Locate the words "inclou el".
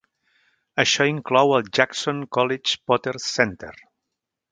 1.09-1.69